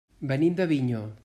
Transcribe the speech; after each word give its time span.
Venim 0.31 0.55
d'Avinyó. 0.61 1.05